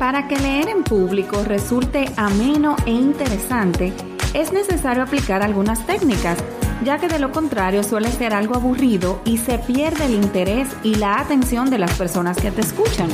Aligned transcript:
Para 0.00 0.28
que 0.28 0.38
leer 0.38 0.70
en 0.70 0.82
público 0.82 1.44
resulte 1.44 2.10
ameno 2.16 2.74
e 2.86 2.90
interesante, 2.90 3.92
es 4.32 4.50
necesario 4.50 5.02
aplicar 5.02 5.42
algunas 5.42 5.86
técnicas, 5.86 6.38
ya 6.82 6.96
que 6.96 7.06
de 7.06 7.18
lo 7.18 7.32
contrario 7.32 7.82
suele 7.84 8.10
ser 8.10 8.32
algo 8.32 8.54
aburrido 8.54 9.20
y 9.26 9.36
se 9.36 9.58
pierde 9.58 10.06
el 10.06 10.14
interés 10.14 10.68
y 10.82 10.94
la 10.94 11.20
atención 11.20 11.68
de 11.68 11.76
las 11.76 11.92
personas 11.98 12.38
que 12.38 12.50
te 12.50 12.62
escuchan. 12.62 13.10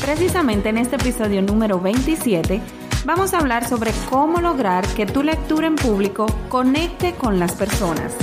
Precisamente 0.00 0.68
en 0.68 0.78
este 0.78 0.94
episodio 0.94 1.42
número 1.42 1.80
27 1.80 2.60
vamos 3.04 3.34
a 3.34 3.38
hablar 3.38 3.68
sobre 3.68 3.90
cómo 4.08 4.40
lograr 4.40 4.86
que 4.94 5.06
tu 5.06 5.24
lectura 5.24 5.66
en 5.66 5.74
público 5.74 6.26
conecte 6.48 7.14
con 7.14 7.40
las 7.40 7.50
personas. 7.56 8.14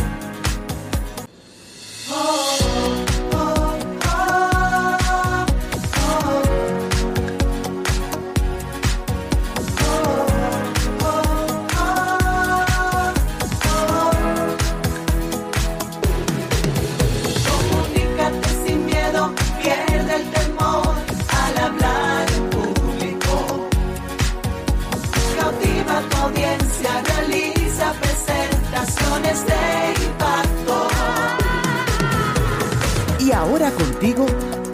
Contigo, 33.68 34.26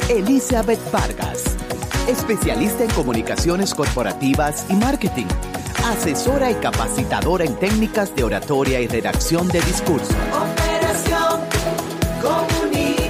Elizabeth 0.09 0.79
Vargas, 0.91 1.57
especialista 2.07 2.83
en 2.83 2.91
comunicaciones 2.91 3.73
corporativas 3.73 4.67
y 4.69 4.75
marketing, 4.75 5.25
asesora 5.85 6.51
y 6.51 6.53
capacitadora 6.55 7.45
en 7.45 7.55
técnicas 7.55 8.15
de 8.15 8.23
oratoria 8.23 8.79
y 8.79 8.87
redacción 8.87 9.47
de 9.47 9.59
discurso. 9.61 10.13
Operación 10.29 11.41
Comunícate. 12.21 13.09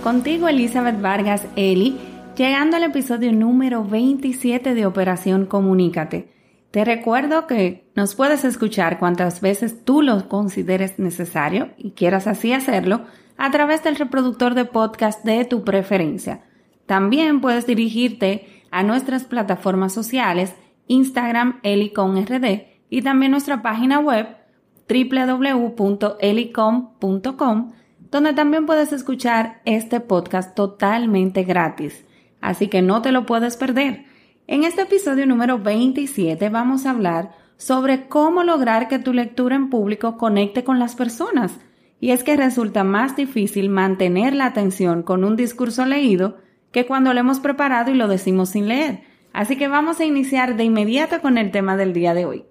Contigo, 0.00 0.46
Elizabeth 0.46 1.00
Vargas, 1.00 1.42
Eli, 1.56 1.98
llegando 2.36 2.76
al 2.76 2.84
episodio 2.84 3.32
número 3.32 3.84
27 3.84 4.74
de 4.74 4.86
Operación 4.86 5.44
Comunícate. 5.44 6.32
Te 6.70 6.84
recuerdo 6.84 7.48
que 7.48 7.90
nos 7.96 8.14
puedes 8.14 8.44
escuchar 8.44 9.00
cuantas 9.00 9.40
veces 9.40 9.84
tú 9.84 10.02
lo 10.02 10.28
consideres 10.28 11.00
necesario 11.00 11.70
y 11.76 11.92
quieras 11.92 12.28
así 12.28 12.52
hacerlo 12.52 13.06
a 13.36 13.50
través 13.50 13.82
del 13.82 13.96
reproductor 13.96 14.54
de 14.54 14.64
podcast 14.64 15.24
de 15.24 15.44
tu 15.44 15.64
preferencia. 15.64 16.44
También 16.86 17.40
puedes 17.40 17.66
dirigirte 17.66 18.62
a 18.70 18.82
nuestras 18.82 19.24
plataformas 19.24 19.92
sociales, 19.92 20.54
Instagram 20.86 21.60
EliconRD 21.62 22.66
y 22.88 23.02
también 23.02 23.32
nuestra 23.32 23.60
página 23.62 23.98
web 23.98 24.28
www.elicom.com, 24.88 27.72
donde 28.10 28.32
también 28.34 28.66
puedes 28.66 28.92
escuchar 28.92 29.60
este 29.64 30.00
podcast 30.00 30.54
totalmente 30.54 31.42
gratis. 31.42 32.04
Así 32.40 32.68
que 32.68 32.82
no 32.82 33.02
te 33.02 33.10
lo 33.10 33.26
puedes 33.26 33.56
perder. 33.56 34.04
En 34.46 34.62
este 34.62 34.82
episodio 34.82 35.26
número 35.26 35.58
27 35.58 36.48
vamos 36.50 36.86
a 36.86 36.90
hablar 36.90 37.32
sobre 37.56 38.06
cómo 38.06 38.44
lograr 38.44 38.86
que 38.86 39.00
tu 39.00 39.12
lectura 39.12 39.56
en 39.56 39.70
público 39.70 40.16
conecte 40.16 40.62
con 40.62 40.78
las 40.78 40.94
personas 40.94 41.58
y 42.00 42.10
es 42.10 42.24
que 42.24 42.36
resulta 42.36 42.84
más 42.84 43.16
difícil 43.16 43.68
mantener 43.68 44.34
la 44.34 44.46
atención 44.46 45.02
con 45.02 45.24
un 45.24 45.36
discurso 45.36 45.84
leído 45.86 46.38
que 46.72 46.86
cuando 46.86 47.14
lo 47.14 47.20
hemos 47.20 47.40
preparado 47.40 47.90
y 47.90 47.94
lo 47.94 48.08
decimos 48.08 48.50
sin 48.50 48.68
leer. 48.68 49.00
Así 49.32 49.56
que 49.56 49.68
vamos 49.68 50.00
a 50.00 50.04
iniciar 50.04 50.56
de 50.56 50.64
inmediato 50.64 51.20
con 51.20 51.38
el 51.38 51.50
tema 51.50 51.76
del 51.76 51.92
día 51.92 52.14
de 52.14 52.26
hoy. 52.26 52.44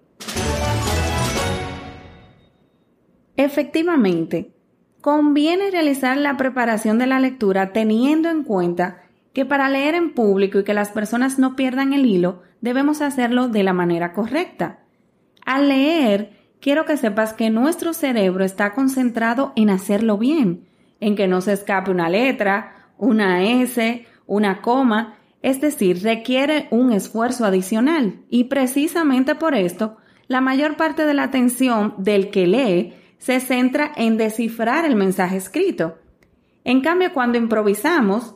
Efectivamente, 3.37 4.53
conviene 5.01 5.69
realizar 5.69 6.17
la 6.17 6.37
preparación 6.37 6.97
de 6.97 7.07
la 7.07 7.19
lectura 7.19 7.73
teniendo 7.73 8.29
en 8.29 8.43
cuenta 8.43 9.03
que 9.33 9.45
para 9.45 9.69
leer 9.69 9.93
en 9.93 10.13
público 10.13 10.59
y 10.59 10.63
que 10.63 10.73
las 10.73 10.89
personas 10.89 11.37
no 11.37 11.55
pierdan 11.55 11.91
el 11.93 12.05
hilo, 12.05 12.41
debemos 12.61 13.01
hacerlo 13.01 13.49
de 13.49 13.63
la 13.63 13.73
manera 13.73 14.13
correcta. 14.13 14.79
Al 15.45 15.67
leer, 15.69 16.31
quiero 16.65 16.85
que 16.85 16.97
sepas 16.97 17.33
que 17.33 17.51
nuestro 17.51 17.93
cerebro 17.93 18.43
está 18.43 18.73
concentrado 18.73 19.53
en 19.55 19.69
hacerlo 19.69 20.17
bien, 20.17 20.65
en 20.99 21.15
que 21.15 21.27
no 21.27 21.39
se 21.41 21.53
escape 21.53 21.91
una 21.91 22.09
letra, 22.09 22.89
una 22.97 23.43
S, 23.43 24.07
una 24.25 24.63
coma, 24.63 25.19
es 25.43 25.61
decir, 25.61 26.01
requiere 26.01 26.67
un 26.71 26.91
esfuerzo 26.91 27.45
adicional 27.45 28.15
y 28.31 28.45
precisamente 28.45 29.35
por 29.35 29.53
esto, 29.53 29.97
la 30.25 30.41
mayor 30.41 30.75
parte 30.75 31.05
de 31.05 31.13
la 31.13 31.25
atención 31.25 31.93
del 31.99 32.31
que 32.31 32.47
lee 32.47 32.95
se 33.19 33.39
centra 33.41 33.91
en 33.95 34.17
descifrar 34.17 34.85
el 34.85 34.95
mensaje 34.95 35.37
escrito. 35.37 35.99
En 36.63 36.81
cambio, 36.81 37.13
cuando 37.13 37.37
improvisamos, 37.37 38.33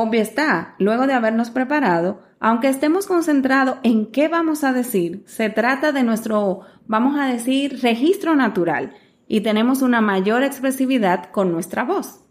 obvio 0.00 0.20
está, 0.20 0.74
luego 0.78 1.06
de 1.06 1.12
habernos 1.12 1.50
preparado, 1.50 2.20
aunque 2.40 2.68
estemos 2.68 3.06
concentrados 3.06 3.78
en 3.82 4.10
qué 4.12 4.28
vamos 4.28 4.64
a 4.64 4.72
decir, 4.72 5.24
se 5.26 5.50
trata 5.50 5.92
de 5.92 6.02
nuestro, 6.02 6.60
vamos 6.86 7.18
a 7.18 7.26
decir, 7.26 7.80
registro 7.82 8.36
natural 8.36 8.94
y 9.26 9.40
tenemos 9.42 9.82
una 9.82 10.00
mayor 10.00 10.42
expresividad 10.42 11.30
con 11.30 11.52
nuestra 11.52 11.84
voz. 11.84 12.24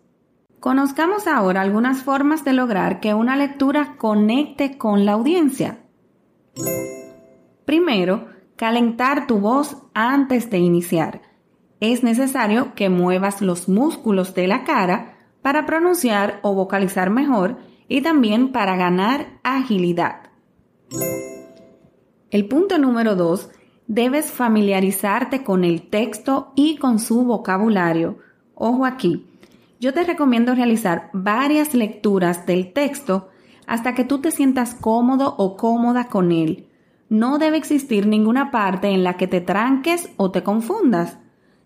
Conozcamos 0.59 1.27
ahora 1.27 1.61
algunas 1.61 2.01
formas 2.01 2.43
de 2.43 2.53
lograr 2.53 2.99
que 2.99 3.13
una 3.13 3.35
lectura 3.35 3.95
conecte 3.97 4.77
con 4.77 5.05
la 5.05 5.13
audiencia. 5.13 5.79
Primero, 7.65 8.29
calentar 8.55 9.27
tu 9.27 9.39
voz 9.39 9.77
antes 9.93 10.49
de 10.49 10.57
iniciar. 10.57 11.21
Es 11.79 12.01
necesario 12.01 12.73
que 12.73 12.89
muevas 12.89 13.41
los 13.41 13.69
músculos 13.69 14.33
de 14.33 14.47
la 14.47 14.63
cara 14.63 15.16
para 15.47 15.65
pronunciar 15.65 16.41
o 16.41 16.53
vocalizar 16.55 17.09
mejor 17.09 17.55
y 17.87 18.01
también 18.01 18.51
para 18.51 18.75
ganar 18.75 19.39
agilidad. 19.43 20.23
El 22.31 22.49
punto 22.49 22.77
número 22.77 23.15
2, 23.15 23.49
debes 23.87 24.29
familiarizarte 24.29 25.45
con 25.45 25.63
el 25.63 25.83
texto 25.83 26.51
y 26.57 26.75
con 26.75 26.99
su 26.99 27.23
vocabulario. 27.23 28.17
Ojo 28.55 28.83
aquí, 28.83 29.25
yo 29.79 29.93
te 29.93 30.03
recomiendo 30.03 30.53
realizar 30.53 31.09
varias 31.13 31.73
lecturas 31.73 32.45
del 32.45 32.73
texto 32.73 33.29
hasta 33.67 33.95
que 33.95 34.03
tú 34.03 34.19
te 34.19 34.31
sientas 34.31 34.75
cómodo 34.75 35.33
o 35.37 35.55
cómoda 35.55 36.09
con 36.09 36.33
él. 36.33 36.67
No 37.07 37.37
debe 37.37 37.55
existir 37.55 38.05
ninguna 38.05 38.51
parte 38.51 38.89
en 38.89 39.05
la 39.05 39.15
que 39.15 39.27
te 39.27 39.39
tranques 39.39 40.09
o 40.17 40.29
te 40.29 40.43
confundas. 40.43 41.19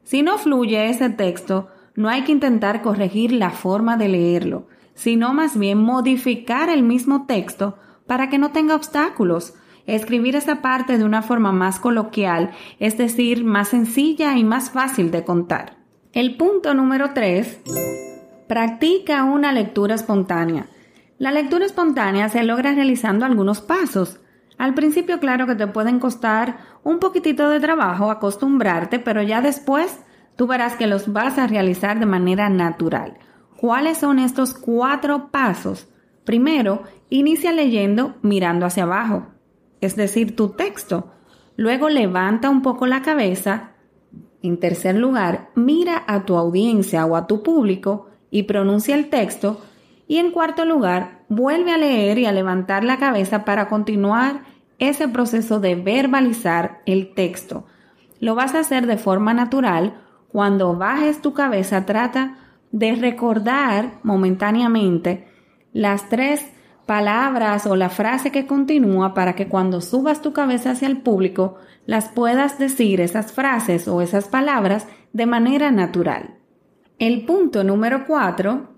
Si 0.03 0.22
no 0.22 0.38
fluye 0.38 0.88
ese 0.88 1.09
texto, 1.09 1.69
no 1.96 2.09
hay 2.09 2.24
que 2.24 2.31
intentar 2.31 2.81
corregir 2.81 3.31
la 3.31 3.52
forma 3.52 3.97
de 3.97 4.07
leerlo, 4.07 4.68
sino 4.94 5.34
más 5.34 5.57
bien 5.57 5.78
modificar 5.79 6.69
el 6.69 6.84
mismo 6.84 7.25
texto 7.25 7.78
para 8.07 8.29
que 8.29 8.38
no 8.38 8.52
tenga 8.52 8.75
obstáculos. 8.75 9.53
Escribir 9.88 10.35
esa 10.35 10.62
parte 10.62 10.97
de 10.97 11.03
una 11.03 11.22
forma 11.22 11.51
más 11.51 11.80
coloquial, 11.80 12.51
es 12.80 12.97
decir, 12.97 13.44
más 13.44 13.69
sencilla 13.69 14.38
y 14.38 14.44
más 14.44 14.69
fácil 14.69 15.12
de 15.12 15.24
contar. 15.24 15.78
El 16.13 16.38
punto 16.38 16.74
número 16.74 17.12
3. 17.13 17.62
Practica 18.47 19.24
una 19.24 19.51
lectura 19.51 19.96
espontánea. 19.96 20.68
La 21.18 21.31
lectura 21.31 21.66
espontánea 21.66 22.30
se 22.30 22.44
logra 22.44 22.74
realizando 22.74 23.25
algunos 23.25 23.62
pasos. 23.62 24.19
Al 24.57 24.74
principio, 24.74 25.19
claro 25.19 25.47
que 25.47 25.56
te 25.56 25.68
pueden 25.68 26.00
costar 26.00 26.57
un 26.84 27.00
poquitito 27.00 27.50
de 27.50 27.59
trabajo 27.59 28.12
acostumbrarte, 28.12 29.00
pero 29.00 29.22
ya 29.22 29.41
después 29.41 30.01
tú 30.36 30.47
verás 30.47 30.75
que 30.75 30.88
los 30.88 31.12
vas 31.12 31.38
a 31.38 31.47
realizar 31.47 32.00
de 32.00 32.06
manera 32.06 32.50
natural. 32.50 33.18
¿Cuáles 33.58 34.00
son 34.00 34.19
estos 34.19 34.53
cuatro 34.53 35.30
pasos? 35.31 35.88
Primero, 36.24 36.83
inicia 37.10 37.51
leyendo 37.51 38.16
mirando 38.22 38.66
hacia 38.66 38.83
abajo, 38.83 39.28
es 39.81 39.95
decir, 39.95 40.36
tu 40.36 40.50
texto. 40.50 41.12
Luego 41.56 41.89
levanta 41.89 42.50
un 42.50 42.62
poco 42.62 42.88
la 42.88 43.01
cabeza. 43.01 43.72
En 44.42 44.60
tercer 44.60 44.95
lugar, 44.95 45.50
mira 45.56 46.04
a 46.07 46.25
tu 46.25 46.36
audiencia 46.36 47.06
o 47.06 47.16
a 47.16 47.28
tu 47.28 47.44
público 47.44 48.07
y 48.31 48.44
pronuncia 48.44 48.95
el 48.95 49.10
texto. 49.10 49.62
Y 50.07 50.18
en 50.18 50.31
cuarto 50.31 50.66
lugar, 50.66 51.22
vuelve 51.30 51.72
a 51.72 51.78
leer 51.78 52.18
y 52.18 52.25
a 52.25 52.31
levantar 52.31 52.83
la 52.83 52.98
cabeza 52.98 53.45
para 53.45 53.68
continuar 53.68 54.44
ese 54.80 55.07
proceso 55.07 55.60
de 55.60 55.75
verbalizar 55.75 56.81
el 56.86 57.13
texto. 57.13 57.66
Lo 58.19 58.36
vas 58.36 58.56
a 58.56 58.60
hacer 58.60 58.88
de 58.88 58.98
forma 58.98 59.33
natural. 59.33 60.01
Cuando 60.31 60.75
bajes 60.75 61.22
tu 61.22 61.33
cabeza, 61.33 61.86
trata 61.86 62.38
de 62.72 62.95
recordar 62.95 64.00
momentáneamente 64.04 65.28
las 65.74 66.07
tres 66.10 66.45
palabras 66.86 67.66
o 67.66 67.75
la 67.75 67.89
frase 67.89 68.31
que 68.31 68.48
continúa 68.48 69.13
para 69.13 69.33
que 69.36 69.48
cuando 69.48 69.81
subas 69.81 70.22
tu 70.22 70.33
cabeza 70.33 70.72
hacia 70.72 70.88
el 70.88 71.01
público 71.01 71.57
las 71.86 72.10
puedas 72.10 72.60
decir 72.60 73.01
esas 73.01 73.31
frases 73.31 73.88
o 73.88 74.01
esas 74.01 74.28
palabras 74.28 74.88
de 75.13 75.25
manera 75.25 75.72
natural. 75.72 76.36
El 77.00 77.25
punto 77.25 77.63
número 77.63 78.06
cuatro, 78.07 78.69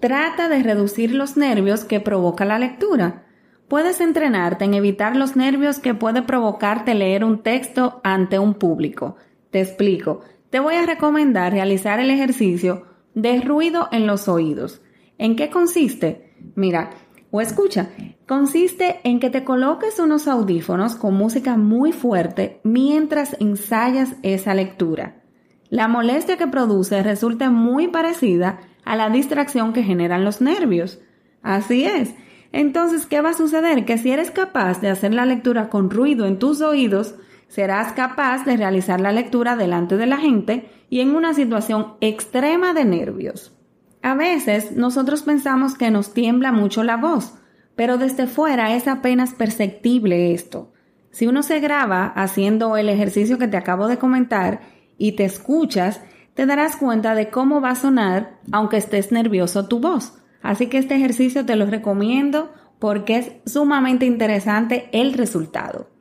trata 0.00 0.48
de 0.48 0.62
reducir 0.62 1.14
los 1.14 1.36
nervios 1.36 1.84
que 1.84 2.00
provoca 2.00 2.44
la 2.44 2.58
lectura. 2.58 3.26
Puedes 3.68 4.00
entrenarte 4.00 4.64
en 4.64 4.74
evitar 4.74 5.16
los 5.16 5.36
nervios 5.36 5.78
que 5.78 5.94
puede 5.94 6.22
provocarte 6.22 6.94
leer 6.94 7.24
un 7.24 7.42
texto 7.42 8.00
ante 8.02 8.38
un 8.38 8.54
público. 8.54 9.16
Te 9.52 9.60
explico. 9.60 10.22
Te 10.48 10.60
voy 10.60 10.74
a 10.76 10.86
recomendar 10.86 11.52
realizar 11.52 12.00
el 12.00 12.10
ejercicio 12.10 12.86
de 13.14 13.38
ruido 13.42 13.88
en 13.92 14.06
los 14.06 14.26
oídos. 14.26 14.80
¿En 15.18 15.36
qué 15.36 15.50
consiste? 15.50 16.34
Mira, 16.54 16.90
o 17.30 17.42
escucha, 17.42 17.90
consiste 18.26 19.00
en 19.04 19.20
que 19.20 19.28
te 19.28 19.44
coloques 19.44 19.98
unos 19.98 20.26
audífonos 20.26 20.96
con 20.96 21.14
música 21.14 21.58
muy 21.58 21.92
fuerte 21.92 22.60
mientras 22.64 23.36
ensayas 23.40 24.14
esa 24.22 24.54
lectura. 24.54 25.22
La 25.68 25.86
molestia 25.86 26.38
que 26.38 26.46
produce 26.46 27.02
resulta 27.02 27.50
muy 27.50 27.88
parecida 27.88 28.60
a 28.86 28.96
la 28.96 29.10
distracción 29.10 29.74
que 29.74 29.82
generan 29.82 30.24
los 30.24 30.40
nervios. 30.40 30.98
Así 31.42 31.84
es. 31.84 32.14
Entonces, 32.52 33.04
¿qué 33.04 33.20
va 33.20 33.30
a 33.30 33.34
suceder? 33.34 33.84
Que 33.84 33.98
si 33.98 34.12
eres 34.12 34.30
capaz 34.30 34.80
de 34.80 34.88
hacer 34.88 35.12
la 35.12 35.26
lectura 35.26 35.68
con 35.68 35.90
ruido 35.90 36.24
en 36.24 36.38
tus 36.38 36.62
oídos, 36.62 37.16
serás 37.52 37.92
capaz 37.92 38.46
de 38.46 38.56
realizar 38.56 38.98
la 38.98 39.12
lectura 39.12 39.56
delante 39.56 39.98
de 39.98 40.06
la 40.06 40.16
gente 40.16 40.70
y 40.88 41.00
en 41.00 41.14
una 41.14 41.34
situación 41.34 41.96
extrema 42.00 42.72
de 42.72 42.86
nervios. 42.86 43.52
A 44.00 44.14
veces 44.14 44.72
nosotros 44.72 45.22
pensamos 45.22 45.76
que 45.76 45.90
nos 45.90 46.14
tiembla 46.14 46.50
mucho 46.50 46.82
la 46.82 46.96
voz, 46.96 47.34
pero 47.76 47.98
desde 47.98 48.26
fuera 48.26 48.74
es 48.74 48.88
apenas 48.88 49.34
perceptible 49.34 50.32
esto. 50.32 50.72
Si 51.10 51.26
uno 51.26 51.42
se 51.42 51.60
graba 51.60 52.06
haciendo 52.16 52.78
el 52.78 52.88
ejercicio 52.88 53.36
que 53.36 53.48
te 53.48 53.58
acabo 53.58 53.86
de 53.86 53.98
comentar 53.98 54.60
y 54.96 55.12
te 55.12 55.26
escuchas, 55.26 56.00
te 56.32 56.46
darás 56.46 56.76
cuenta 56.76 57.14
de 57.14 57.28
cómo 57.28 57.60
va 57.60 57.72
a 57.72 57.76
sonar 57.76 58.38
aunque 58.50 58.78
estés 58.78 59.12
nervioso 59.12 59.68
tu 59.68 59.78
voz. 59.78 60.14
Así 60.40 60.68
que 60.68 60.78
este 60.78 60.96
ejercicio 60.96 61.44
te 61.44 61.56
lo 61.56 61.66
recomiendo 61.66 62.50
porque 62.78 63.18
es 63.18 63.32
sumamente 63.44 64.06
interesante 64.06 64.88
el 64.92 65.12
resultado. 65.12 65.91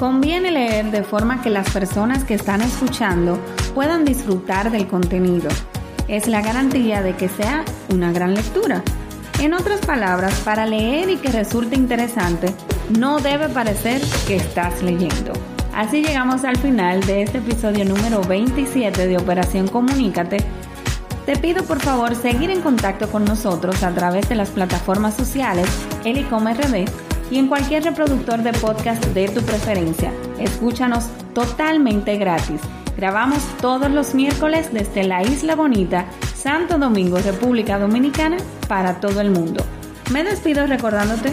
Conviene 0.00 0.50
leer 0.50 0.90
de 0.90 1.02
forma 1.02 1.42
que 1.42 1.50
las 1.50 1.68
personas 1.68 2.24
que 2.24 2.32
están 2.32 2.62
escuchando 2.62 3.38
puedan 3.74 4.06
disfrutar 4.06 4.70
del 4.70 4.88
contenido 4.88 5.50
es 6.08 6.26
la 6.26 6.40
garantía 6.40 7.02
de 7.02 7.14
que 7.16 7.28
sea 7.28 7.66
una 7.92 8.10
gran 8.10 8.34
lectura. 8.34 8.82
En 9.40 9.52
otras 9.52 9.80
palabras, 9.80 10.40
para 10.40 10.64
leer 10.64 11.10
y 11.10 11.16
que 11.18 11.30
resulte 11.30 11.76
interesante, 11.76 12.54
no 12.98 13.20
debe 13.20 13.50
parecer 13.50 14.00
que 14.26 14.36
estás 14.36 14.82
leyendo. 14.82 15.34
Así 15.74 16.02
llegamos 16.02 16.44
al 16.44 16.56
final 16.56 17.04
de 17.04 17.24
este 17.24 17.36
episodio 17.36 17.84
número 17.84 18.22
27 18.22 19.06
de 19.06 19.18
Operación 19.18 19.68
Comunícate. 19.68 20.38
Te 21.26 21.36
pido 21.36 21.62
por 21.64 21.78
favor 21.78 22.14
seguir 22.14 22.50
en 22.50 22.62
contacto 22.62 23.10
con 23.10 23.26
nosotros 23.26 23.82
a 23.82 23.90
través 23.90 24.30
de 24.30 24.34
las 24.34 24.48
plataformas 24.48 25.14
sociales 25.14 25.68
RD 26.06 27.09
y 27.30 27.38
en 27.38 27.46
cualquier 27.46 27.84
reproductor 27.84 28.42
de 28.42 28.52
podcast 28.52 29.04
de 29.06 29.28
tu 29.28 29.40
preferencia. 29.42 30.12
Escúchanos 30.38 31.08
totalmente 31.34 32.16
gratis. 32.16 32.60
Grabamos 32.96 33.38
todos 33.60 33.90
los 33.90 34.14
miércoles 34.14 34.72
desde 34.72 35.04
la 35.04 35.22
Isla 35.22 35.54
Bonita, 35.54 36.06
Santo 36.34 36.78
Domingo, 36.78 37.18
República 37.18 37.78
Dominicana, 37.78 38.36
para 38.68 39.00
todo 39.00 39.20
el 39.20 39.30
mundo. 39.30 39.64
Me 40.10 40.24
despido 40.24 40.66
recordándote, 40.66 41.32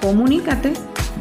comunícate, 0.00 0.72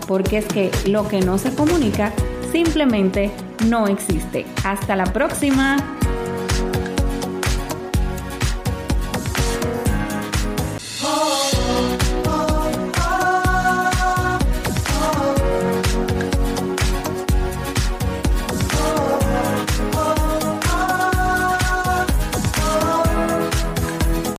porque 0.08 0.38
es 0.38 0.46
que 0.46 0.72
lo 0.88 1.08
que 1.08 1.22
no 1.22 1.38
se 1.38 1.54
comunica 1.56 2.12
simplemente 2.52 3.32
no 3.68 3.88
existe. 3.88 4.46
Hasta 4.64 4.96
la 4.96 5.06
próxima. 5.06 5.78